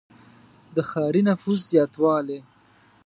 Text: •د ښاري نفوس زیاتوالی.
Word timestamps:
•د 0.75 0.77
ښاري 0.89 1.21
نفوس 1.29 1.59
زیاتوالی. 1.71 2.39